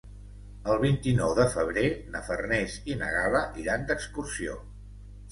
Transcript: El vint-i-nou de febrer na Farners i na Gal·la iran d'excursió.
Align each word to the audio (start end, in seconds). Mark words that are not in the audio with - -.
El 0.75 0.77
vint-i-nou 0.83 1.33
de 1.39 1.43
febrer 1.55 1.83
na 2.15 2.21
Farners 2.29 2.77
i 2.93 2.95
na 3.01 3.09
Gal·la 3.17 3.41
iran 3.65 3.85
d'excursió. 3.91 4.57